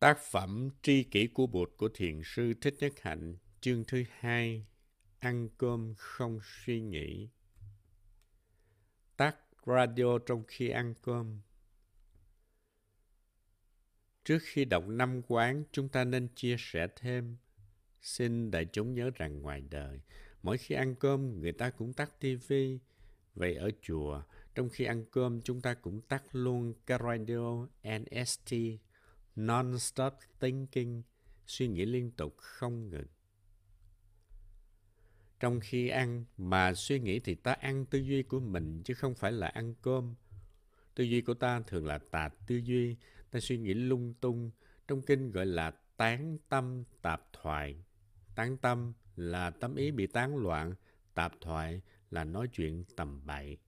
[0.00, 4.66] Tác phẩm Tri kỷ của Bụt của Thiền sư Thích Nhất Hạnh, chương thứ hai,
[5.18, 7.28] Ăn cơm không suy nghĩ.
[9.16, 9.36] Tắt
[9.66, 11.40] radio trong khi ăn cơm.
[14.24, 17.36] Trước khi đọc năm quán, chúng ta nên chia sẻ thêm.
[18.00, 20.00] Xin đại chúng nhớ rằng ngoài đời,
[20.42, 22.78] mỗi khi ăn cơm, người ta cũng tắt tivi.
[23.34, 24.22] Vậy ở chùa,
[24.54, 27.66] trong khi ăn cơm, chúng ta cũng tắt luôn cái radio
[27.98, 28.54] NST
[29.36, 31.02] non-stop thinking,
[31.46, 33.06] suy nghĩ liên tục không ngừng.
[35.40, 39.14] Trong khi ăn mà suy nghĩ thì ta ăn tư duy của mình chứ không
[39.14, 40.14] phải là ăn cơm.
[40.94, 42.96] Tư duy của ta thường là tạp tư duy,
[43.30, 44.50] ta suy nghĩ lung tung,
[44.88, 47.84] trong kinh gọi là tán tâm tạp thoại.
[48.34, 50.74] Tán tâm là tâm ý bị tán loạn,
[51.14, 53.58] tạp thoại là nói chuyện tầm bậy.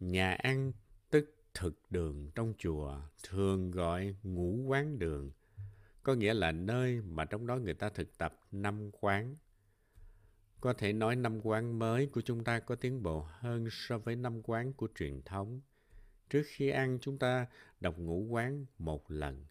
[0.00, 0.72] Nhà ăn
[1.10, 5.30] tức thực đường trong chùa thường gọi ngũ quán đường,
[6.02, 9.36] có nghĩa là nơi mà trong đó người ta thực tập năm quán.
[10.60, 14.16] Có thể nói năm quán mới của chúng ta có tiến bộ hơn so với
[14.16, 15.60] năm quán của truyền thống.
[16.30, 17.46] Trước khi ăn chúng ta
[17.80, 19.46] đọc ngũ quán một lần.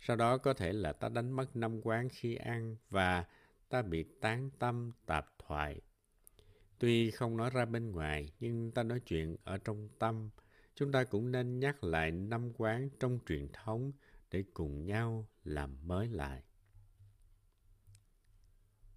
[0.00, 3.24] Sau đó có thể là ta đánh mất năm quán khi ăn và
[3.68, 5.80] ta bị tán tâm tạp thoại.
[6.78, 10.30] Tuy không nói ra bên ngoài, nhưng ta nói chuyện ở trong tâm,
[10.74, 13.92] chúng ta cũng nên nhắc lại năm quán trong truyền thống
[14.30, 16.42] để cùng nhau làm mới lại.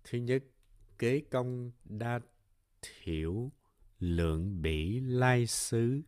[0.04, 0.44] Thứ nhất,
[1.00, 2.20] kế công đa
[2.82, 3.52] thiểu
[4.00, 6.02] lượng bỉ lai xứ.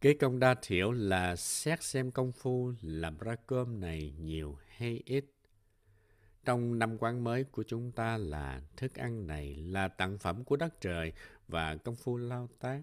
[0.00, 5.02] Kế công đa thiểu là xét xem công phu làm ra cơm này nhiều hay
[5.04, 5.24] ít.
[6.44, 10.56] Trong năm quán mới của chúng ta là thức ăn này là tặng phẩm của
[10.56, 11.12] đất trời
[11.48, 12.82] và công phu lao tác.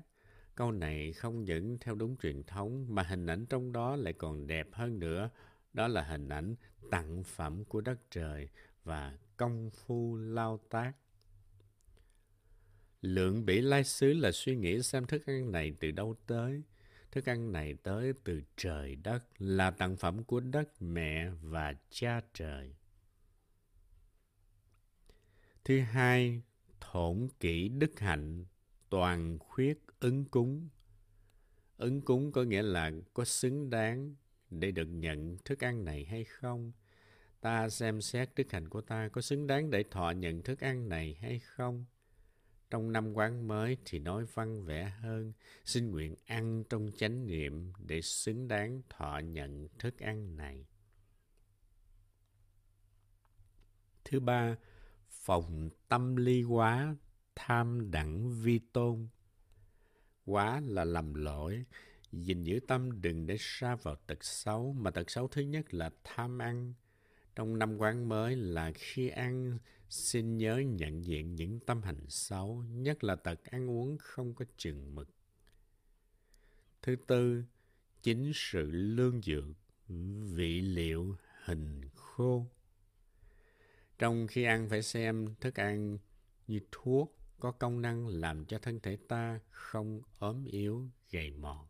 [0.56, 4.48] Câu này không những theo đúng truyền thống mà hình ảnh trong đó lại còn
[4.48, 5.30] đẹp hơn nữa.
[5.74, 6.56] Đó là hình ảnh
[6.92, 8.50] tặng phẩm của đất trời
[8.84, 10.94] và công phu lao tác.
[13.02, 16.64] Lượng bỉ lai xứ là suy nghĩ xem thức ăn này từ đâu tới.
[17.12, 22.22] Thức ăn này tới từ trời đất, là tặng phẩm của đất mẹ và cha
[22.34, 22.76] trời.
[25.64, 26.42] Thứ hai,
[26.80, 28.46] thổn kỹ đức hạnh,
[28.96, 30.70] toàn khuyết ứng cúng.
[31.78, 34.16] Ứng cúng có nghĩa là có xứng đáng
[34.50, 36.72] để được nhận thức ăn này hay không.
[37.42, 40.90] Ta xem xét đức hạnh của ta có xứng đáng để thọ nhận thức ăn
[40.90, 41.86] này hay không.
[42.70, 45.34] Trong năm quán mới thì nói văn vẻ hơn,
[45.66, 50.66] xin nguyện ăn trong chánh niệm để xứng đáng thọ nhận thức ăn này.
[54.06, 54.58] Thứ ba,
[55.10, 56.96] phòng tâm ly quá,
[57.36, 59.08] tham đẳng vi tôn.
[60.26, 61.66] Quá là lầm lỗi,
[62.12, 65.90] gìn giữ tâm đừng để xa vào tật xấu, mà tật xấu thứ nhất là
[66.04, 66.74] tham ăn.
[67.36, 69.58] Trong năm quán mới là khi ăn,
[69.90, 74.46] xin nhớ nhận diện những tâm hành xấu, nhất là tật ăn uống không có
[74.58, 75.10] chừng mực.
[76.82, 77.44] Thứ tư,
[78.04, 79.46] chính sự lương dược,
[80.36, 82.46] vị liệu, hình khô.
[84.00, 85.98] Trong khi ăn phải xem thức ăn
[86.48, 91.68] như thuốc có công năng làm cho thân thể ta không ốm yếu, gầy mòn.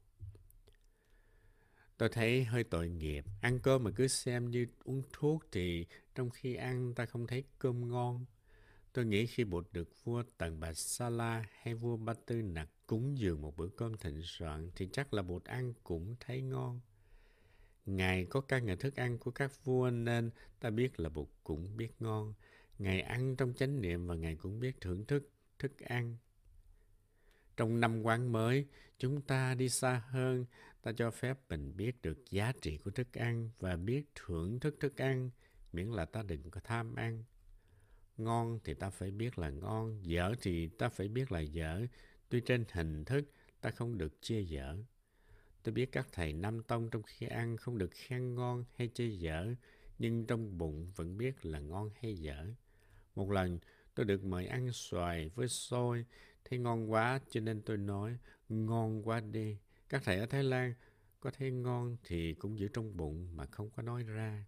[1.97, 3.25] Tôi thấy hơi tội nghiệp.
[3.41, 5.85] Ăn cơm mà cứ xem như uống thuốc thì
[6.15, 8.25] trong khi ăn ta không thấy cơm ngon.
[8.93, 12.69] Tôi nghĩ khi bột được vua Tần Bà Sa La hay vua Ba Tư Nặc
[12.87, 16.79] cúng dường một bữa cơm thịnh soạn thì chắc là bột ăn cũng thấy ngon.
[17.85, 21.77] Ngài có ca ngợi thức ăn của các vua nên ta biết là bột cũng
[21.77, 22.33] biết ngon.
[22.79, 26.17] Ngài ăn trong chánh niệm và Ngài cũng biết thưởng thức thức ăn.
[27.57, 28.65] Trong năm quán mới,
[28.97, 30.45] chúng ta đi xa hơn,
[30.81, 34.75] ta cho phép mình biết được giá trị của thức ăn và biết thưởng thức
[34.79, 35.29] thức ăn,
[35.73, 37.23] miễn là ta đừng có tham ăn.
[38.17, 41.85] Ngon thì ta phải biết là ngon, dở thì ta phải biết là dở,
[42.29, 44.77] tuy trên hình thức ta không được chê dở.
[45.63, 49.05] Tôi biết các thầy Nam Tông trong khi ăn không được khen ngon hay chê
[49.05, 49.55] dở,
[49.99, 52.47] nhưng trong bụng vẫn biết là ngon hay dở.
[53.15, 53.59] Một lần,
[53.95, 56.05] tôi được mời ăn xoài với xôi,
[56.45, 58.17] thấy ngon quá cho nên tôi nói,
[58.49, 59.57] ngon quá đi.
[59.89, 60.73] Các thầy ở Thái Lan
[61.19, 64.45] có thấy ngon thì cũng giữ trong bụng mà không có nói ra.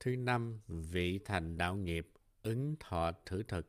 [0.00, 2.08] Thứ năm, vị thành đạo nghiệp,
[2.42, 3.68] ứng thọ thử thực.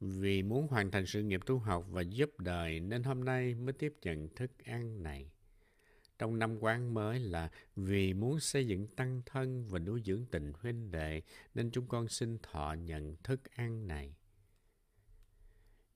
[0.00, 3.72] Vì muốn hoàn thành sự nghiệp tu học và giúp đời nên hôm nay mới
[3.72, 5.30] tiếp nhận thức ăn này.
[6.20, 10.52] Trong năm quán mới là vì muốn xây dựng tăng thân và nuôi dưỡng tình
[10.60, 11.22] huynh đệ
[11.54, 14.14] nên chúng con xin thọ nhận thức ăn này.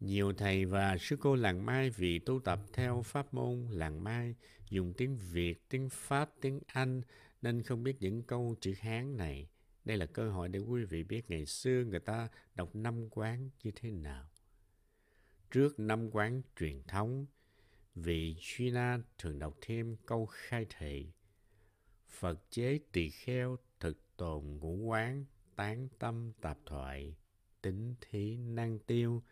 [0.00, 4.34] Nhiều thầy và sư cô làng Mai vì tu tập theo pháp môn làng Mai
[4.70, 7.02] dùng tiếng Việt, tiếng Pháp, tiếng Anh
[7.42, 9.48] nên không biết những câu chữ Hán này.
[9.84, 13.50] Đây là cơ hội để quý vị biết ngày xưa người ta đọc năm quán
[13.62, 14.28] như thế nào.
[15.50, 17.26] Trước năm quán truyền thống,
[17.94, 21.06] vị China thường đọc thêm câu khai thị.
[22.08, 25.24] Phật chế tỳ kheo thực tồn ngũ quán,
[25.56, 27.16] tán tâm tạp thoại,
[27.62, 29.22] tính thí năng tiêu,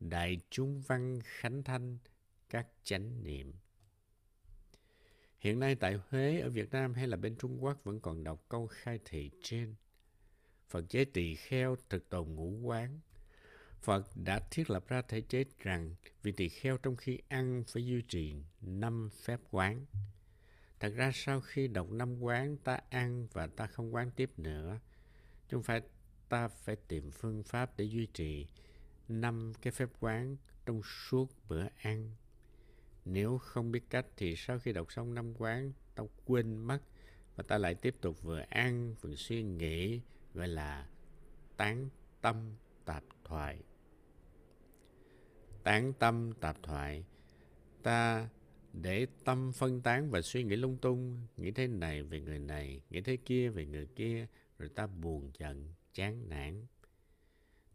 [0.00, 1.98] đại chúng văn khánh thanh,
[2.50, 3.52] các chánh niệm.
[5.38, 8.44] Hiện nay tại Huế, ở Việt Nam hay là bên Trung Quốc vẫn còn đọc
[8.48, 9.74] câu khai thị trên.
[10.68, 13.00] Phật chế tỳ kheo thực tồn ngũ quán.
[13.86, 17.86] Phật đã thiết lập ra thể chế rằng vị tỳ kheo trong khi ăn phải
[17.86, 19.86] duy trì năm phép quán.
[20.80, 24.80] Thật ra sau khi đọc năm quán ta ăn và ta không quán tiếp nữa.
[25.48, 25.80] Chúng phải
[26.28, 28.46] ta phải tìm phương pháp để duy trì
[29.08, 30.36] năm cái phép quán
[30.66, 32.10] trong suốt bữa ăn.
[33.04, 36.78] Nếu không biết cách thì sau khi đọc xong năm quán, ta quên mất
[37.36, 40.00] và ta lại tiếp tục vừa ăn vừa suy nghĩ
[40.34, 40.88] gọi là
[41.56, 41.88] tán
[42.20, 43.58] tâm tạp thoại.
[45.66, 47.04] Tán tâm tạp thoại,
[47.82, 48.28] ta
[48.72, 52.80] để tâm phân tán và suy nghĩ lung tung, nghĩ thế này về người này,
[52.90, 54.26] nghĩ thế kia về người kia,
[54.58, 56.66] rồi ta buồn giận, chán nản.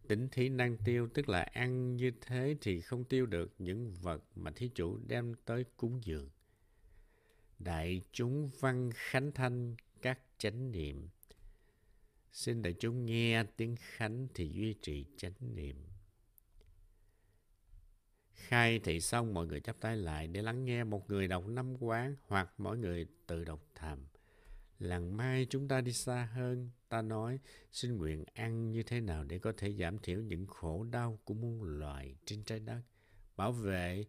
[0.08, 4.24] Tính thí năng tiêu tức là ăn như thế thì không tiêu được những vật
[4.36, 6.30] mà thí chủ đem tới cúng dường.
[7.60, 11.10] Đại chúng văn khánh thanh các chánh niệm.
[12.32, 15.91] Xin đại chúng nghe tiếng khánh thì duy trì chánh niệm.
[18.48, 21.76] Khai thị xong mọi người chắp tay lại để lắng nghe một người đọc năm
[21.80, 24.00] quán hoặc mỗi người tự đọc thầm.
[24.80, 27.40] Lần mai chúng ta đi xa hơn, ta nói
[27.72, 31.34] xin nguyện ăn như thế nào để có thể giảm thiểu những khổ đau của
[31.34, 32.82] muôn loài trên trái đất,
[33.36, 34.06] bảo vệ,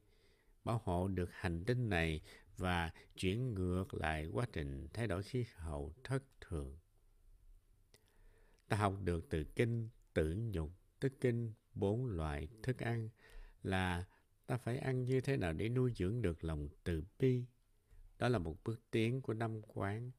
[0.64, 2.20] bảo hộ được hành tinh này
[2.56, 6.78] và chuyển ngược lại quá trình thay đổi khí hậu thất thường.
[8.68, 10.70] Ta học được từ kinh tử nhục,
[11.00, 13.08] tức kinh bốn loại thức ăn
[13.62, 14.04] là
[14.46, 17.44] ta phải ăn như thế nào để nuôi dưỡng được lòng từ bi.
[18.18, 20.10] Đó là một bước tiến của năm quán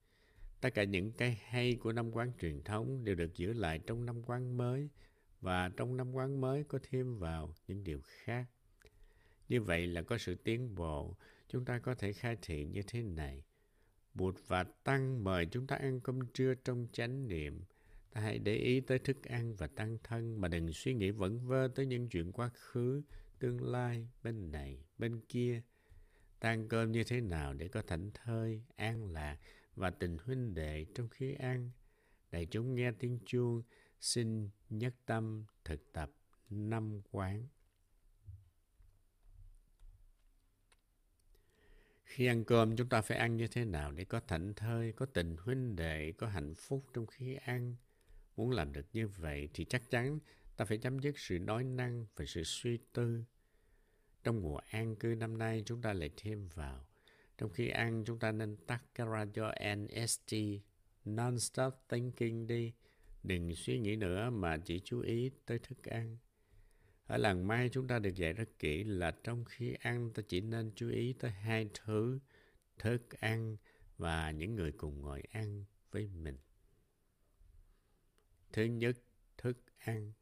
[0.63, 4.05] Tất cả những cái hay của năm quán truyền thống đều được giữ lại trong
[4.05, 4.89] năm quán mới
[5.41, 8.45] và trong năm quán mới có thêm vào những điều khác.
[9.49, 11.17] Như vậy là có sự tiến bộ,
[11.47, 13.43] chúng ta có thể khai thị như thế này.
[14.13, 17.61] Bụt và Tăng mời chúng ta ăn cơm trưa trong chánh niệm.
[18.13, 21.47] Ta hãy để ý tới thức ăn và tăng thân mà đừng suy nghĩ vẩn
[21.47, 23.01] vơ tới những chuyện quá khứ,
[23.43, 25.61] tương lai, bên này, bên kia.
[26.39, 29.37] tan cơm như thế nào để có thảnh thơi, an lạc
[29.75, 31.71] và tình huynh đệ trong khi ăn.
[32.31, 33.61] Đại chúng nghe tiếng chuông,
[34.01, 36.11] xin nhất tâm thực tập
[36.49, 37.47] năm quán.
[42.03, 45.05] Khi ăn cơm chúng ta phải ăn như thế nào để có thảnh thơi, có
[45.05, 47.75] tình huynh đệ, có hạnh phúc trong khi ăn.
[48.35, 50.19] Muốn làm được như vậy thì chắc chắn
[50.57, 53.23] ta phải chấm dứt sự nói năng và sự suy tư.
[54.23, 56.85] Trong mùa an cư năm nay chúng ta lại thêm vào
[57.37, 60.33] trong khi ăn chúng ta nên tắt cái radio NST
[61.05, 62.73] non-stop thinking đi.
[63.23, 66.17] Đừng suy nghĩ nữa mà chỉ chú ý tới thức ăn.
[67.05, 70.41] Ở làng Mai chúng ta được dạy rất kỹ là trong khi ăn ta chỉ
[70.41, 72.19] nên chú ý tới hai thứ,
[72.77, 73.57] thức ăn
[73.98, 76.38] và những người cùng ngồi ăn với mình.
[78.53, 78.98] Thứ nhất,
[79.38, 80.13] thức ăn.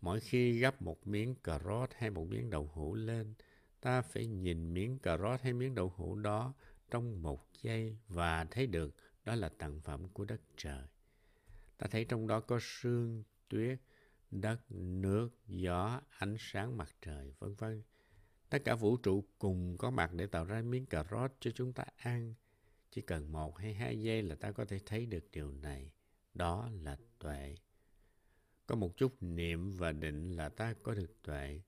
[0.00, 3.34] Mỗi khi gấp một miếng cà rốt hay một miếng đậu hũ lên,
[3.80, 6.54] ta phải nhìn miếng cà rốt hay miếng đậu hũ đó
[6.90, 10.86] trong một giây và thấy được đó là tặng phẩm của đất trời.
[11.78, 13.78] Ta thấy trong đó có sương, tuyết,
[14.30, 17.82] đất, nước, gió, ánh sáng mặt trời, vân vân.
[18.50, 21.72] Tất cả vũ trụ cùng có mặt để tạo ra miếng cà rốt cho chúng
[21.72, 22.34] ta ăn.
[22.90, 25.92] Chỉ cần một hay hai giây là ta có thể thấy được điều này.
[26.34, 27.54] Đó là tuệ.
[28.70, 31.60] Có một chút niệm và định là ta có được tuệ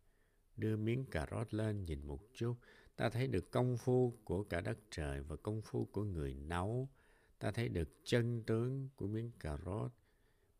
[0.56, 2.54] đưa miếng cà rốt lên nhìn một chút,
[2.96, 6.88] ta thấy được công phu của cả đất trời và công phu của người nấu.
[7.38, 9.92] Ta thấy được chân tướng của miếng cà rốt.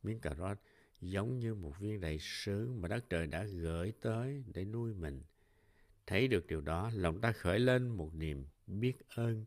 [0.03, 0.59] Miếng cà rốt
[1.01, 5.23] giống như một viên đại sứ mà đất trời đã gửi tới để nuôi mình.
[6.07, 9.45] Thấy được điều đó, lòng ta khởi lên một niềm biết ơn.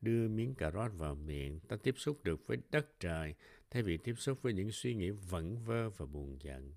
[0.00, 3.34] Đưa miếng cà rốt vào miệng, ta tiếp xúc được với đất trời
[3.70, 6.74] thay vì tiếp xúc với những suy nghĩ vẩn vơ và buồn giận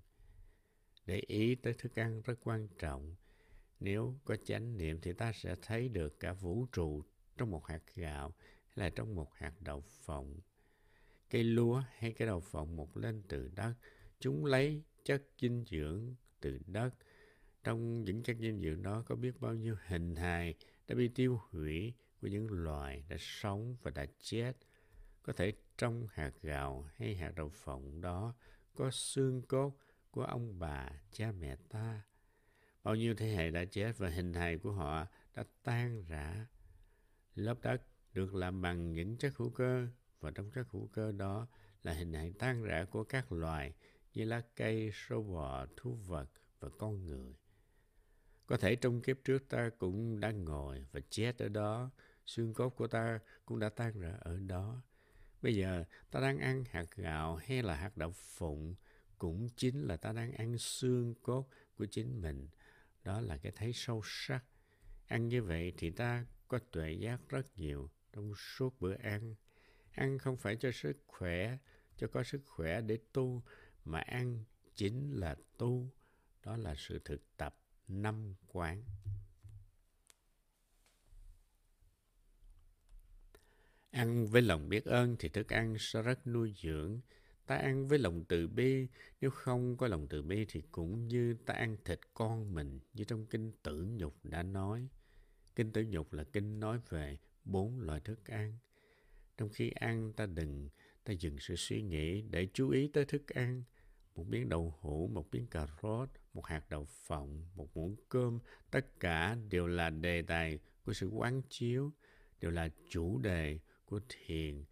[1.06, 3.14] để ý tới thức ăn rất quan trọng.
[3.80, 7.02] Nếu có chánh niệm thì ta sẽ thấy được cả vũ trụ
[7.36, 8.34] trong một hạt gạo
[8.68, 10.40] hay là trong một hạt đậu phộng.
[11.30, 13.74] Cây lúa hay cái đậu phộng mọc lên từ đất,
[14.20, 16.90] chúng lấy chất dinh dưỡng từ đất.
[17.64, 20.54] Trong những chất dinh dưỡng đó có biết bao nhiêu hình hài
[20.88, 24.52] đã bị tiêu hủy của những loài đã sống và đã chết.
[25.22, 28.34] Có thể trong hạt gạo hay hạt đậu phộng đó
[28.74, 29.76] có xương cốt
[30.10, 32.02] của ông bà, cha mẹ ta.
[32.82, 36.46] Bao nhiêu thế hệ đã chết và hình hài của họ đã tan rã.
[37.34, 39.88] Lớp đất được làm bằng những chất hữu cơ
[40.20, 41.46] và trong chất hữu cơ đó
[41.82, 43.74] là hình hài tan rã của các loài
[44.14, 46.28] như lá cây, sâu bọ, thú vật
[46.60, 47.34] và con người.
[48.46, 51.90] Có thể trong kiếp trước ta cũng đã ngồi và chết ở đó,
[52.26, 54.82] xương cốt của ta cũng đã tan rã ở đó.
[55.42, 58.74] Bây giờ ta đang ăn hạt gạo hay là hạt đậu phụng
[59.18, 62.48] cũng chính là ta đang ăn xương cốt của chính mình.
[63.04, 64.44] Đó là cái thấy sâu sắc.
[65.06, 69.34] Ăn như vậy thì ta có tuệ giác rất nhiều trong suốt bữa ăn.
[69.90, 71.58] Ăn không phải cho sức khỏe,
[71.96, 73.42] cho có sức khỏe để tu,
[73.84, 75.90] mà ăn chính là tu.
[76.44, 77.56] Đó là sự thực tập
[77.88, 78.82] năm quán.
[83.94, 87.00] Ăn với lòng biết ơn thì thức ăn sẽ rất nuôi dưỡng.
[87.46, 88.88] Ta ăn với lòng từ bi,
[89.20, 93.04] nếu không có lòng từ bi thì cũng như ta ăn thịt con mình, như
[93.04, 94.88] trong kinh tử nhục đã nói.
[95.56, 98.58] Kinh tử nhục là kinh nói về bốn loại thức ăn.
[99.36, 100.68] Trong khi ăn ta đừng,
[101.04, 103.62] ta dừng sự suy nghĩ để chú ý tới thức ăn.
[104.14, 108.38] Một miếng đậu hũ, một miếng cà rốt, một hạt đậu phộng, một muỗng cơm,
[108.70, 111.92] tất cả đều là đề tài của sự quán chiếu,
[112.40, 114.64] đều là chủ đề của thiền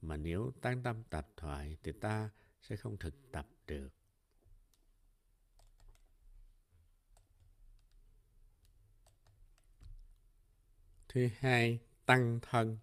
[0.00, 3.88] mà nếu tan tâm tập thoại thì ta sẽ không thực tập được.
[11.08, 12.78] Thứ hai, tăng thân.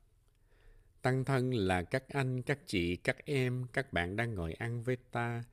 [1.02, 4.98] Tăng thân là các anh, các chị, các em, các bạn đang ngồi ăn với
[5.12, 5.44] ta.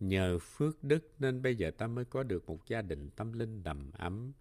[0.00, 3.62] Nhờ phước đức nên bây giờ ta mới có được một gia đình tâm linh
[3.62, 4.32] đầm ấm.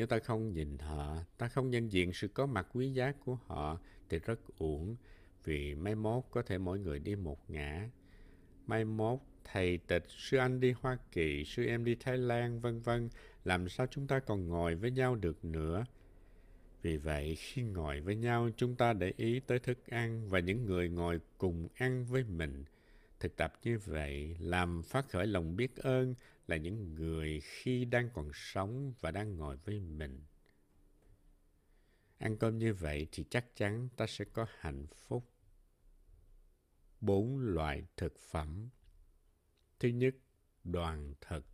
[0.00, 3.34] Nếu ta không nhìn họ, ta không nhận diện sự có mặt quý giá của
[3.46, 4.96] họ thì rất uổng,
[5.44, 7.88] vì mai mốt có thể mỗi người đi một ngã.
[8.66, 12.80] Mai mốt thầy tịch, sư anh đi Hoa Kỳ, sư em đi Thái Lan, vân
[12.80, 13.08] vân,
[13.44, 15.84] làm sao chúng ta còn ngồi với nhau được nữa?
[16.82, 20.64] Vì vậy, khi ngồi với nhau, chúng ta để ý tới thức ăn và những
[20.64, 22.64] người ngồi cùng ăn với mình.
[23.20, 26.14] Thực tập như vậy, làm phát khởi lòng biết ơn
[26.46, 30.24] là những người khi đang còn sống và đang ngồi với mình.
[32.18, 35.32] Ăn cơm như vậy thì chắc chắn ta sẽ có hạnh phúc.
[37.00, 38.68] Bốn loại thực phẩm.
[39.78, 40.14] Thứ nhất,
[40.64, 41.44] đoàn thực.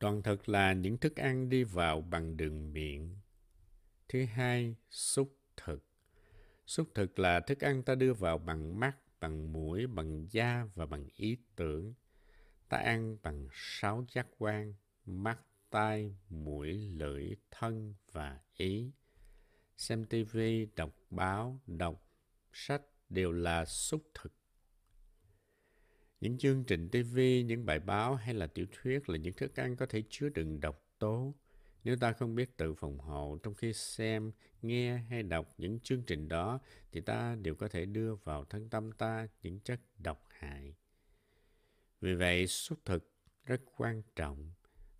[0.00, 3.18] Đoàn thực là những thức ăn đi vào bằng đường miệng.
[4.08, 5.89] Thứ hai, xúc thực.
[6.70, 10.86] Xúc thực là thức ăn ta đưa vào bằng mắt, bằng mũi, bằng da và
[10.86, 11.94] bằng ý tưởng.
[12.68, 14.74] Ta ăn bằng sáu giác quan,
[15.06, 15.38] mắt,
[15.70, 18.90] tai, mũi, lưỡi, thân và ý.
[19.76, 22.08] Xem tivi, đọc báo, đọc
[22.52, 24.32] sách đều là xúc thực.
[26.20, 29.76] Những chương trình TV, những bài báo hay là tiểu thuyết là những thức ăn
[29.76, 31.34] có thể chứa đựng độc tố.
[31.84, 34.32] Nếu ta không biết tự phòng hộ trong khi xem,
[34.62, 36.60] nghe hay đọc những chương trình đó
[36.92, 40.74] thì ta đều có thể đưa vào thân tâm ta những chất độc hại.
[42.00, 43.12] Vì vậy, xúc thực
[43.44, 44.52] rất quan trọng.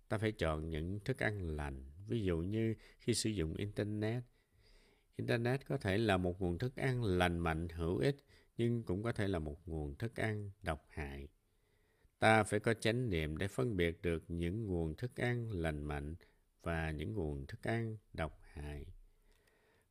[0.09, 1.91] Ta phải chọn những thức ăn lành.
[2.07, 4.23] Ví dụ như khi sử dụng Internet.
[5.15, 8.17] Internet có thể là một nguồn thức ăn lành mạnh, hữu ích,
[8.57, 11.27] nhưng cũng có thể là một nguồn thức ăn độc hại.
[12.19, 16.15] Ta phải có chánh niệm để phân biệt được những nguồn thức ăn lành mạnh
[16.63, 18.85] và những nguồn thức ăn độc hại.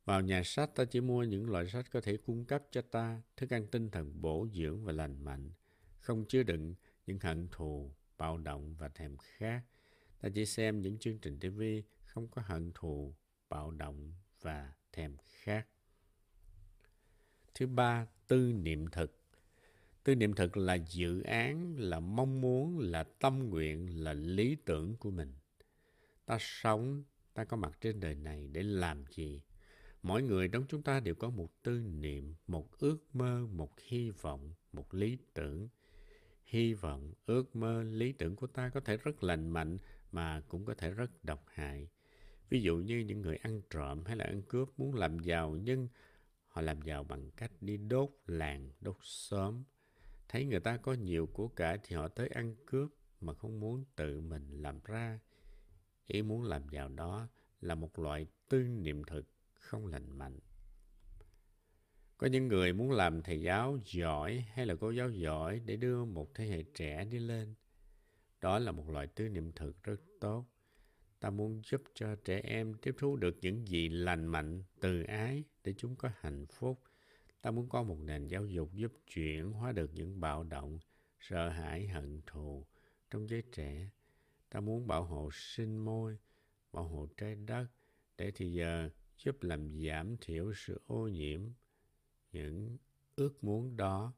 [0.04, 3.22] Vào nhà sách ta chỉ mua những loại sách có thể cung cấp cho ta
[3.36, 5.50] thức ăn tinh thần bổ dưỡng và lành mạnh,
[6.00, 6.74] không chứa đựng
[7.06, 9.62] những hận thù, bạo động và thèm khát.
[10.20, 11.62] Ta chỉ xem những chương trình TV
[12.04, 13.14] không có hận thù,
[13.48, 15.66] bạo động và thèm khát.
[17.54, 19.16] Thứ ba, tư niệm thực.
[20.04, 24.96] Tư niệm thực là dự án, là mong muốn, là tâm nguyện, là lý tưởng
[24.96, 25.32] của mình.
[26.30, 29.42] Ta sống, ta có mặt trên đời này để làm gì?
[30.02, 34.10] Mỗi người trong chúng ta đều có một tư niệm, một ước mơ, một hy
[34.10, 35.68] vọng, một lý tưởng.
[36.44, 39.78] Hy vọng, ước mơ, lý tưởng của ta có thể rất lành mạnh
[40.12, 41.88] mà cũng có thể rất độc hại.
[42.48, 45.88] Ví dụ như những người ăn trộm hay là ăn cướp muốn làm giàu nhưng
[46.48, 49.64] họ làm giàu bằng cách đi đốt làng, đốt xóm.
[50.28, 53.84] Thấy người ta có nhiều của cải thì họ tới ăn cướp mà không muốn
[53.96, 55.18] tự mình làm ra.
[56.12, 57.28] Ý muốn làm giàu đó
[57.60, 60.38] là một loại tư niệm thực không lành mạnh.
[62.16, 66.04] Có những người muốn làm thầy giáo giỏi hay là cô giáo giỏi để đưa
[66.04, 67.54] một thế hệ trẻ đi lên.
[68.40, 70.46] Đó là một loại tư niệm thực rất tốt.
[71.20, 75.44] Ta muốn giúp cho trẻ em tiếp thu được những gì lành mạnh, từ ái
[75.64, 76.82] để chúng có hạnh phúc.
[77.42, 80.78] Ta muốn có một nền giáo dục giúp chuyển hóa được những bạo động,
[81.20, 82.66] sợ hãi, hận thù
[83.10, 83.90] trong giới trẻ.
[84.50, 86.18] Ta muốn bảo hộ sinh môi,
[86.72, 87.66] bảo hộ trái đất
[88.16, 91.40] để thì giờ giúp làm giảm thiểu sự ô nhiễm.
[92.32, 92.76] Những
[93.16, 94.12] ước muốn đó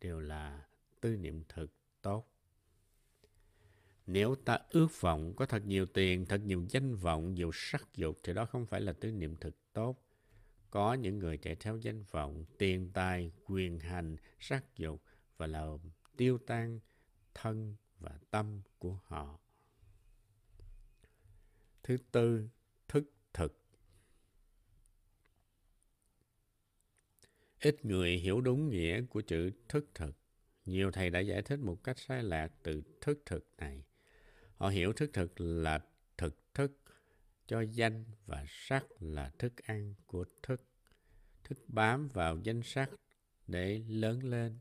[0.00, 0.66] đều là
[1.00, 2.28] tư niệm thực tốt.
[4.06, 8.16] Nếu ta ước vọng có thật nhiều tiền, thật nhiều danh vọng, nhiều sắc dục
[8.22, 10.04] thì đó không phải là tư niệm thực tốt.
[10.70, 15.02] Có những người chạy theo danh vọng, tiền tài, quyền hành, sắc dục
[15.36, 15.78] và làm
[16.16, 16.80] tiêu tan
[17.34, 19.38] thân và tâm của họ.
[21.88, 22.48] Thứ tư,
[22.88, 23.60] thức thực.
[27.60, 30.16] Ít người hiểu đúng nghĩa của chữ thức thực.
[30.64, 33.84] Nhiều thầy đã giải thích một cách sai lạc từ thức thực này.
[34.56, 35.84] Họ hiểu thức thực là
[36.18, 36.72] thực thức,
[37.46, 40.62] cho danh và sắc là thức ăn của thức.
[41.44, 42.90] Thức bám vào danh sắc
[43.46, 44.58] để lớn lên.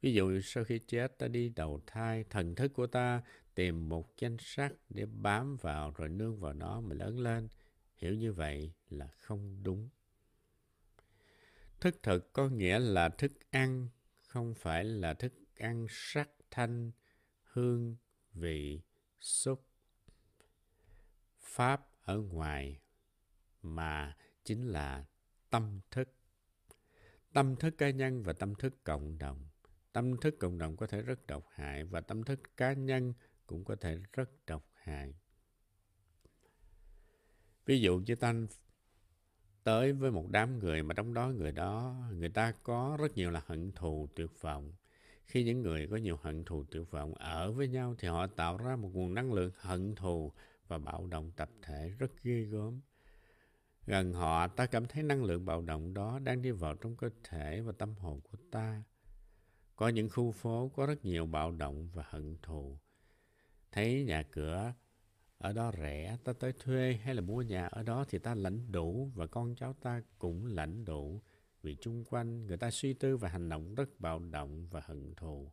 [0.00, 3.22] Ví dụ sau khi chết ta đi đầu thai, thần thức của ta
[3.54, 7.48] tìm một danh sắc để bám vào rồi nương vào nó mà lớn lên.
[7.96, 9.88] Hiểu như vậy là không đúng.
[11.80, 13.88] Thức thực có nghĩa là thức ăn,
[14.28, 16.90] không phải là thức ăn sắc thanh,
[17.42, 17.96] hương,
[18.32, 18.80] vị,
[19.20, 19.66] xúc.
[21.40, 22.80] Pháp ở ngoài
[23.62, 25.04] mà chính là
[25.50, 26.08] tâm thức.
[27.32, 29.48] Tâm thức cá nhân và tâm thức cộng đồng.
[29.92, 33.12] Tâm thức cộng đồng có thể rất độc hại và tâm thức cá nhân
[33.50, 35.14] cũng có thể rất độc hại.
[37.66, 38.34] Ví dụ như ta
[39.64, 43.30] tới với một đám người mà trong đó người đó, người ta có rất nhiều
[43.30, 44.72] là hận thù, tuyệt vọng.
[45.24, 48.56] Khi những người có nhiều hận thù, tuyệt vọng ở với nhau thì họ tạo
[48.56, 50.32] ra một nguồn năng lượng hận thù
[50.68, 52.80] và bạo động tập thể rất ghê gớm.
[53.86, 57.10] Gần họ, ta cảm thấy năng lượng bạo động đó đang đi vào trong cơ
[57.24, 58.82] thể và tâm hồn của ta.
[59.76, 62.78] Có những khu phố có rất nhiều bạo động và hận thù
[63.72, 64.72] thấy nhà cửa
[65.38, 68.72] ở đó rẻ, ta tới thuê hay là mua nhà ở đó thì ta lãnh
[68.72, 71.22] đủ và con cháu ta cũng lãnh đủ.
[71.62, 75.14] Vì chung quanh, người ta suy tư và hành động rất bạo động và hận
[75.14, 75.52] thù.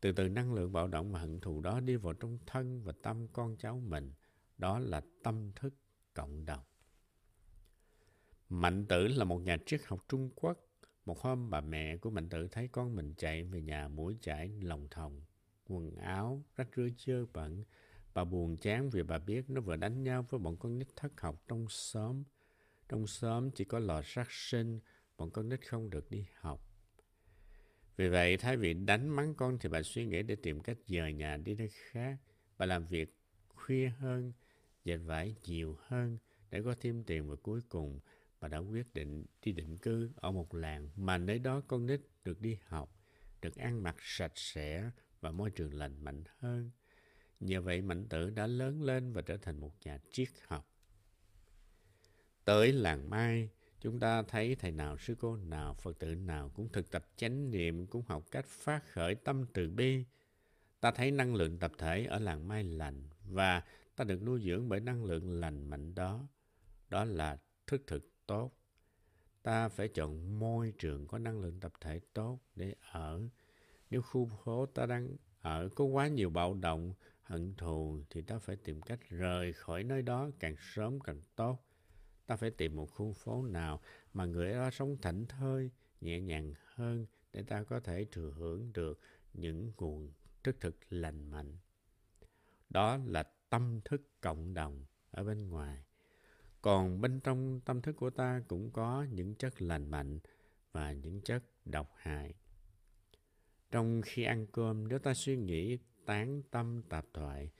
[0.00, 2.92] Từ từ năng lượng bạo động và hận thù đó đi vào trong thân và
[3.02, 4.12] tâm con cháu mình.
[4.58, 5.74] Đó là tâm thức
[6.14, 6.62] cộng đồng.
[8.48, 10.58] Mạnh tử là một nhà triết học trung quốc.
[11.04, 14.48] Một hôm bà mẹ của mạnh tử thấy con mình chạy về nhà mũi chảy
[14.60, 15.22] lòng thòng
[15.68, 17.64] quần áo rách rưới chơ bẩn
[18.16, 21.20] Bà buồn chán vì bà biết nó vừa đánh nhau với bọn con nít thất
[21.20, 22.24] học trong xóm.
[22.88, 24.80] Trong xóm chỉ có lò sát sinh,
[25.16, 26.60] bọn con nít không được đi học.
[27.96, 31.12] Vì vậy, thay vì đánh mắng con thì bà suy nghĩ để tìm cách dời
[31.12, 32.18] nhà đi nơi khác.
[32.58, 33.16] Bà làm việc
[33.48, 34.32] khuya hơn,
[34.84, 36.18] dệt vải nhiều hơn
[36.50, 38.00] để có thêm tiền và cuối cùng
[38.40, 42.00] bà đã quyết định đi định cư ở một làng mà nơi đó con nít
[42.24, 42.96] được đi học,
[43.42, 44.90] được ăn mặc sạch sẽ
[45.26, 46.70] và môi trường lành mạnh hơn.
[47.40, 50.68] Nhờ vậy Mạnh Tử đã lớn lên và trở thành một nhà triết học.
[52.44, 56.68] Tới làng Mai, chúng ta thấy thầy nào, sư cô nào, Phật tử nào cũng
[56.72, 60.04] thực tập chánh niệm, cũng học cách phát khởi tâm từ bi.
[60.80, 63.62] Ta thấy năng lượng tập thể ở làng Mai lành và
[63.96, 66.28] ta được nuôi dưỡng bởi năng lượng lành mạnh đó.
[66.88, 68.52] Đó là thức thực tốt.
[69.42, 73.28] Ta phải chọn môi trường có năng lượng tập thể tốt để ở.
[73.90, 78.38] Nếu khu phố ta đang ở có quá nhiều bạo động, hận thù thì ta
[78.38, 81.58] phải tìm cách rời khỏi nơi đó càng sớm càng tốt.
[82.26, 83.80] Ta phải tìm một khu phố nào
[84.12, 85.70] mà người đó sống thảnh thơi,
[86.00, 89.00] nhẹ nhàng hơn để ta có thể thừa hưởng được
[89.32, 90.12] những nguồn
[90.44, 91.56] thức thực lành mạnh.
[92.70, 95.84] Đó là tâm thức cộng đồng ở bên ngoài.
[96.62, 100.18] Còn bên trong tâm thức của ta cũng có những chất lành mạnh
[100.72, 102.34] và những chất độc hại.
[103.76, 107.50] Trong khi ăn cơm, nếu ta suy nghĩ tán tâm tạp thoại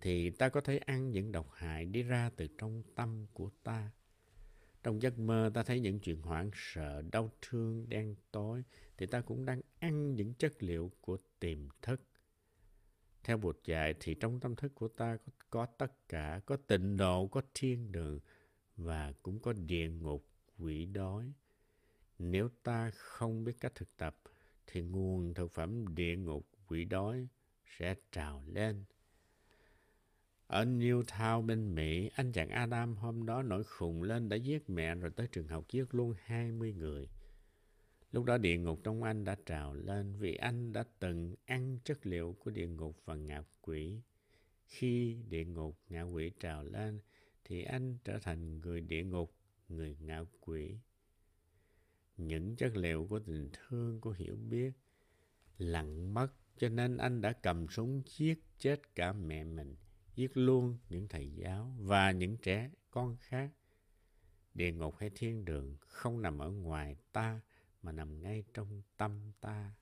[0.00, 3.90] thì ta có thể ăn những độc hại đi ra từ trong tâm của ta.
[4.82, 8.62] Trong giấc mơ ta thấy những chuyện hoảng sợ, đau thương, đen tối
[8.96, 12.00] thì ta cũng đang ăn những chất liệu của tiềm thức.
[13.24, 16.96] Theo Bụt dạy thì trong tâm thức của ta có, có tất cả, có tịnh
[16.96, 18.20] độ, có thiên đường
[18.76, 20.26] và cũng có địa ngục,
[20.58, 21.32] quỷ đói.
[22.18, 24.16] Nếu ta không biết cách thực tập
[24.66, 27.28] thì nguồn thực phẩm địa ngục, quỷ đói
[27.78, 28.84] sẽ trào lên.
[30.46, 34.94] Ở Newtown bên Mỹ, anh chàng Adam hôm đó nổi khùng lên đã giết mẹ
[34.94, 37.08] rồi tới trường học giết luôn 20 người.
[38.12, 42.06] Lúc đó địa ngục trong anh đã trào lên vì anh đã từng ăn chất
[42.06, 44.00] liệu của địa ngục và ngạ quỷ.
[44.66, 47.00] Khi địa ngục ngạ quỷ trào lên
[47.44, 49.34] thì anh trở thành người địa ngục,
[49.68, 50.78] người ngạ quỷ.
[52.16, 54.72] Những chất liệu của tình thương, của hiểu biết
[55.58, 59.76] lặng mất cho nên anh đã cầm súng giết chết cả mẹ mình,
[60.14, 63.50] giết luôn những thầy giáo và những trẻ con khác.
[64.54, 67.40] Địa ngục hay thiên đường không nằm ở ngoài ta
[67.82, 69.74] mà nằm ngay trong tâm ta.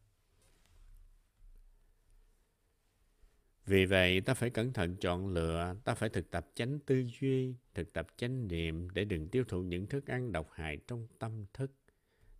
[3.67, 7.55] Vì vậy, ta phải cẩn thận chọn lựa, ta phải thực tập chánh tư duy,
[7.75, 11.47] thực tập chánh niệm để đừng tiêu thụ những thức ăn độc hại trong tâm
[11.53, 11.73] thức.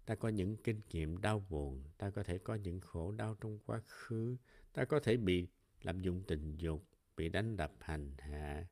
[0.07, 3.59] Ta có những kinh nghiệm đau buồn, ta có thể có những khổ đau trong
[3.67, 4.37] quá khứ,
[4.73, 5.49] ta có thể bị
[5.83, 6.85] lạm dụng tình dục,
[7.17, 8.67] bị đánh đập hành hạ.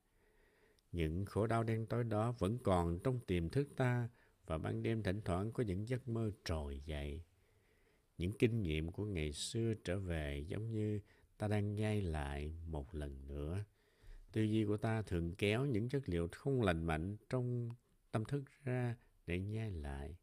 [0.93, 4.09] Những khổ đau đen tối đó vẫn còn trong tiềm thức ta
[4.47, 7.23] và ban đêm thỉnh thoảng có những giấc mơ trồi dậy.
[8.19, 11.01] Những kinh nghiệm của ngày xưa trở về giống như
[11.39, 13.65] ta đang nhai lại một lần nữa.
[14.33, 17.71] Tư duy của ta thường kéo những chất liệu không lành mạnh trong
[18.13, 20.17] tâm thức ra để nhai lại.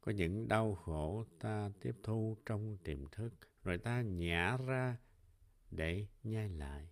[0.00, 4.96] Có những đau khổ ta tiếp thu trong tiềm thức, rồi ta nhả ra
[5.70, 6.88] để nhai lại.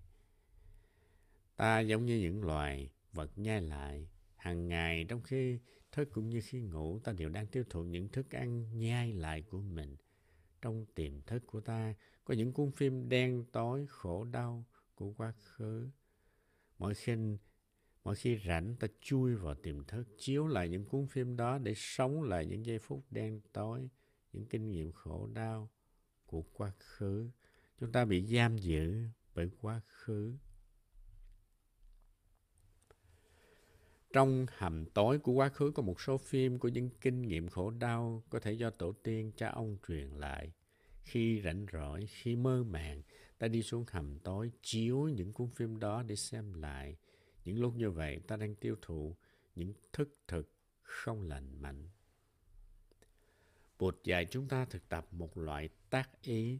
[1.56, 4.08] Ta giống như những loài vật nhai lại.
[4.36, 5.58] Hàng ngày trong khi
[5.92, 9.42] thức cũng như khi ngủ, ta đều đang tiêu thụ những thức ăn nhai lại
[9.42, 9.96] của mình.
[10.62, 14.64] Trong tiềm thức của ta có những cuốn phim đen tối, khổ đau
[14.94, 15.88] của quá khứ.
[16.78, 17.14] Mỗi khi
[18.06, 21.72] Mỗi khi rảnh ta chui vào tiềm thức, chiếu lại những cuốn phim đó để
[21.76, 23.88] sống lại những giây phút đen tối,
[24.32, 25.70] những kinh nghiệm khổ đau
[26.26, 27.30] của quá khứ.
[27.80, 30.34] Chúng ta bị giam giữ bởi quá khứ.
[34.12, 37.70] Trong hầm tối của quá khứ có một số phim của những kinh nghiệm khổ
[37.70, 40.52] đau có thể do tổ tiên cha ông truyền lại.
[41.02, 43.02] Khi rảnh rỗi, khi mơ màng,
[43.38, 46.96] ta đi xuống hầm tối chiếu những cuốn phim đó để xem lại
[47.46, 49.16] những lúc như vậy ta đang tiêu thụ
[49.54, 51.88] những thức thực không lành mạnh.
[53.78, 56.58] Bụt dạy chúng ta thực tập một loại tác ý.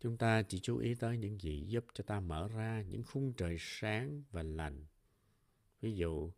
[0.00, 3.32] Chúng ta chỉ chú ý tới những gì giúp cho ta mở ra những khung
[3.32, 4.86] trời sáng và lành.
[5.80, 6.32] Ví dụ,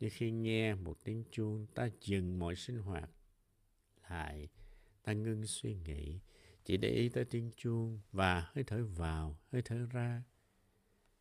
[0.00, 3.10] như khi nghe một tiếng chuông, ta dừng mọi sinh hoạt
[4.10, 4.48] lại,
[5.02, 6.20] ta ngưng suy nghĩ,
[6.64, 10.22] chỉ để ý tới tiếng chuông và hơi thở vào, hơi thở ra.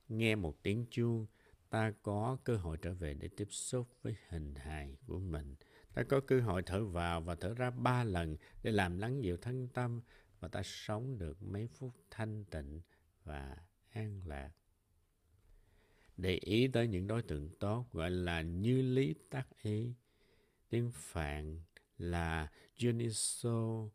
[0.09, 1.25] Nghe một tiếng chuông,
[1.75, 5.55] ta có cơ hội trở về để tiếp xúc với hình hài của mình.
[5.93, 9.37] Ta có cơ hội thở vào và thở ra ba lần để làm lắng dịu
[9.37, 10.01] thân tâm
[10.39, 12.81] và ta sống được mấy phút thanh tịnh
[13.23, 13.57] và
[13.89, 14.51] an lạc.
[16.17, 19.93] Để ý tới những đối tượng tốt gọi là như lý tác ý.
[20.69, 21.61] Tiếng Phạn
[21.97, 23.89] là Juniso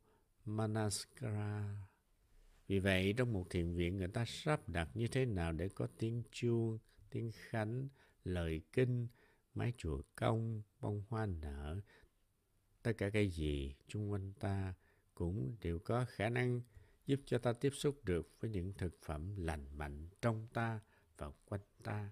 [0.45, 1.77] Manaskara.
[2.69, 5.87] Vì vậy, trong một thiền viện người ta sắp đặt như thế nào để có
[5.99, 6.79] tiếng chuông,
[7.11, 7.89] tiếng khánh,
[8.25, 9.09] lời kinh,
[9.55, 11.81] mái chùa công, bông hoa nở,
[12.83, 14.75] tất cả cái gì chung quanh ta
[15.15, 16.61] cũng đều có khả năng
[17.07, 20.81] giúp cho ta tiếp xúc được với những thực phẩm lành mạnh trong ta
[21.19, 22.11] và quanh ta.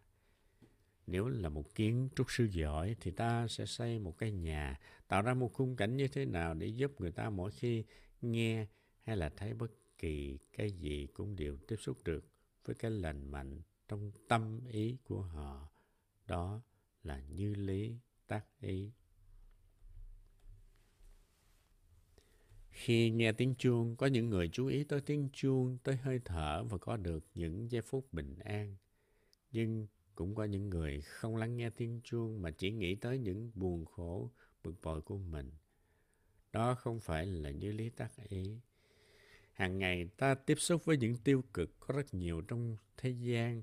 [1.07, 5.23] Nếu là một kiến trúc sư giỏi thì ta sẽ xây một cái nhà, tạo
[5.23, 7.85] ra một khung cảnh như thế nào để giúp người ta mỗi khi
[8.23, 8.67] nghe
[9.03, 12.25] hay là thấy bất kỳ cái gì cũng đều tiếp xúc được
[12.65, 15.69] với cái lành mạnh trong tâm ý của họ.
[16.27, 16.61] Đó
[17.03, 17.97] là như lý
[18.27, 18.93] tác ý.
[22.71, 26.65] Khi nghe tiếng chuông, có những người chú ý tới tiếng chuông, tới hơi thở
[26.65, 28.77] và có được những giây phút bình an.
[29.51, 33.51] Nhưng cũng có những người không lắng nghe tiếng chuông mà chỉ nghĩ tới những
[33.55, 34.31] buồn khổ,
[34.65, 35.51] bực bội của mình.
[36.53, 38.61] Đó không phải là như lý tác ý.
[39.53, 43.63] Hàng ngày ta tiếp xúc với những tiêu cực có rất nhiều trong thế gian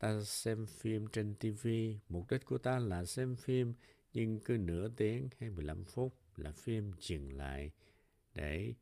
[0.00, 1.68] ta xem phim trên TV,
[2.08, 3.74] mục đích của ta là xem phim
[4.12, 7.70] nhưng cứ nửa tiếng hay 15 phút là phim dừng lại
[8.34, 8.74] để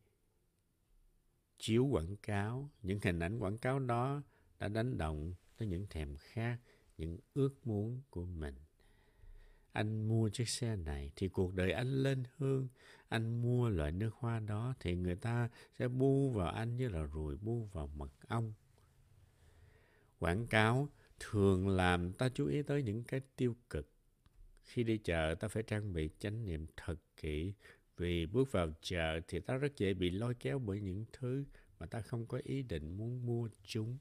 [1.57, 2.69] chiếu quảng cáo.
[2.81, 4.21] Những hình ảnh quảng cáo đó
[4.59, 6.57] đã đánh động tới những thèm khát,
[6.97, 8.55] những ước muốn của mình.
[9.71, 12.67] Anh mua chiếc xe này thì cuộc đời anh lên hương.
[13.09, 17.01] Anh mua loại nước hoa đó thì người ta sẽ bu vào anh như là
[17.01, 18.53] ruồi bu vào mật ong.
[20.19, 23.91] Quảng cáo thường làm ta chú ý tới những cái tiêu cực.
[24.63, 27.53] Khi đi chợ, ta phải trang bị chánh niệm thật kỹ.
[27.97, 31.45] Vì bước vào chợ thì ta rất dễ bị lôi kéo bởi những thứ
[31.79, 33.97] mà ta không có ý định muốn mua chúng.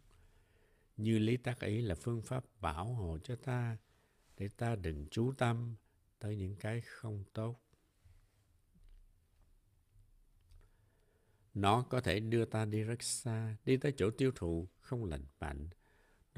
[0.96, 3.76] Như lý tác ý là phương pháp bảo hộ cho ta
[4.36, 5.76] để ta đừng chú tâm
[6.18, 7.60] tới những cái không tốt.
[11.54, 15.24] Nó có thể đưa ta đi rất xa, đi tới chỗ tiêu thụ không lành
[15.40, 15.68] mạnh.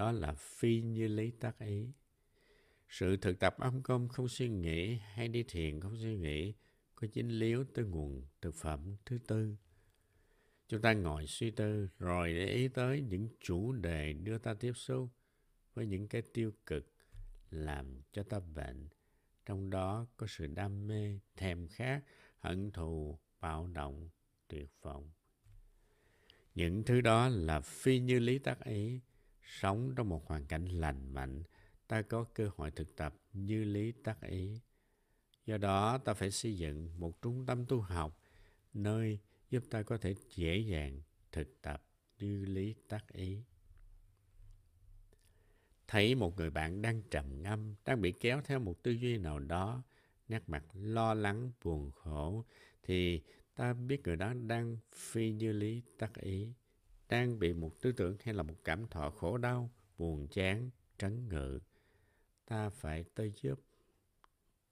[0.01, 1.87] Đó là phi như lý tác ý.
[2.89, 6.55] Sự thực tập âm công không suy nghĩ hay đi thiền không suy nghĩ
[6.95, 9.57] có chính liếu tới nguồn thực phẩm thứ tư.
[10.69, 14.73] Chúng ta ngồi suy tư rồi để ý tới những chủ đề đưa ta tiếp
[14.75, 15.09] xúc
[15.75, 16.93] với những cái tiêu cực
[17.51, 18.89] làm cho ta bệnh.
[19.47, 22.03] Trong đó có sự đam mê, thèm khát,
[22.39, 24.09] hận thù, bạo động,
[24.49, 25.11] tuyệt vọng.
[26.55, 29.01] Những thứ đó là phi như lý tác ý,
[29.51, 31.43] sống trong một hoàn cảnh lành mạnh,
[31.89, 34.61] ta có cơ hội thực tập như lý tác ý.
[35.47, 38.19] Do đó, ta phải xây dựng một trung tâm tu học,
[38.75, 39.19] nơi
[39.51, 41.01] giúp ta có thể dễ dàng
[41.33, 41.85] thực tập
[42.19, 43.43] như lý tác ý.
[45.89, 49.39] Thấy một người bạn đang trầm ngâm, đang bị kéo theo một tư duy nào
[49.39, 49.83] đó,
[50.29, 52.45] nét mặt lo lắng, buồn khổ,
[52.83, 53.23] thì
[53.55, 56.53] ta biết người đó đang phi như lý tác ý,
[57.11, 61.29] đang bị một tư tưởng hay là một cảm thọ khổ đau, buồn chán, trấn
[61.29, 61.61] ngự.
[62.47, 63.61] Ta phải tới giúp.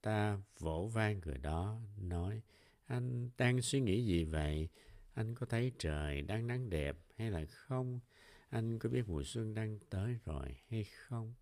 [0.00, 2.42] Ta vỗ vai người đó, nói,
[2.86, 4.68] anh đang suy nghĩ gì vậy?
[5.14, 8.00] Anh có thấy trời đang nắng đẹp hay là không?
[8.48, 11.34] Anh có biết mùa xuân đang tới rồi hay không?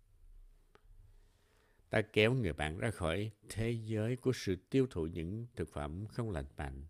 [1.89, 6.05] Ta kéo người bạn ra khỏi thế giới của sự tiêu thụ những thực phẩm
[6.07, 6.85] không lành mạnh.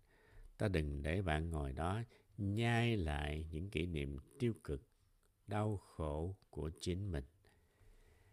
[0.58, 2.02] Ta đừng để bạn ngồi đó
[2.38, 4.82] nhai lại những kỷ niệm tiêu cực,
[5.48, 7.24] đau khổ của chính mình.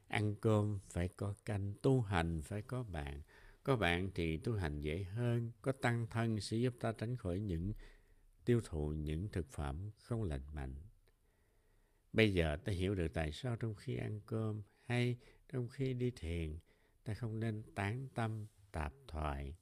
[0.09, 3.23] Ăn cơm phải có canh, tu hành phải có bạn.
[3.63, 7.41] Có bạn thì tu hành dễ hơn, có tăng thân sẽ giúp ta tránh khỏi
[7.41, 7.73] những
[8.45, 10.75] tiêu thụ những thực phẩm không lành mạnh.
[12.13, 16.11] Bây giờ ta hiểu được tại sao trong khi ăn cơm hay trong khi đi
[16.11, 16.59] thiền,
[17.05, 19.57] ta không nên tán tâm, tạp thoại.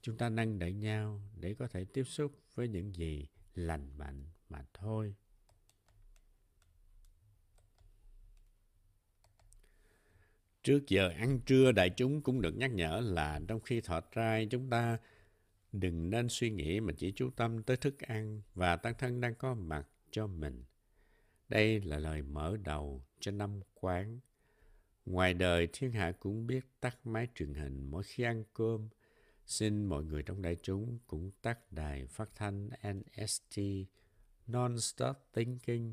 [0.00, 4.24] Chúng ta nâng đỡ nhau để có thể tiếp xúc với những gì lành mạnh
[4.48, 5.14] mà thôi.
[10.62, 14.46] Trước giờ ăn trưa, đại chúng cũng được nhắc nhở là trong khi thọ trai,
[14.50, 14.98] chúng ta
[15.72, 19.34] đừng nên suy nghĩ mà chỉ chú tâm tới thức ăn và tăng thân đang
[19.34, 20.64] có mặt cho mình.
[21.48, 24.20] Đây là lời mở đầu cho năm quán.
[25.06, 28.88] Ngoài đời, thiên hạ cũng biết tắt máy truyền hình mỗi khi ăn cơm.
[29.52, 33.60] Xin mọi người trong đại chúng cũng tắt đài phát thanh NST,
[34.46, 35.92] Non-Stop Thinking,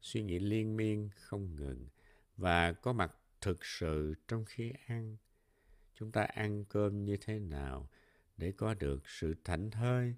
[0.00, 1.88] suy nghĩ liên miên không ngừng
[2.36, 5.16] và có mặt thực sự trong khi ăn.
[5.94, 7.88] Chúng ta ăn cơm như thế nào
[8.36, 10.14] để có được sự thảnh thơi,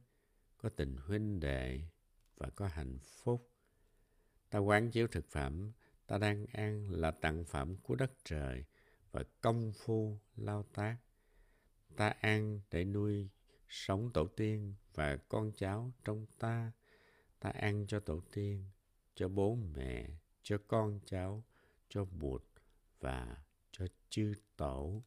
[0.58, 1.80] có tình huynh đệ
[2.36, 3.50] và có hạnh phúc.
[4.50, 5.72] Ta quán chiếu thực phẩm,
[6.06, 8.64] ta đang ăn là tặng phẩm của đất trời
[9.12, 10.96] và công phu lao tác.
[11.96, 13.28] Ta ăn để nuôi
[13.68, 16.72] sống tổ tiên và con cháu trong ta.
[17.40, 18.64] Ta ăn cho tổ tiên,
[19.14, 20.08] cho bố mẹ,
[20.42, 21.44] cho con cháu,
[21.88, 22.44] cho bụt
[23.00, 23.36] và
[23.72, 25.02] cho chư tổ.